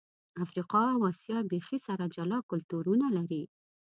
[0.43, 3.43] افریقا او آسیا بیخي سره جلا کلتورونه لري.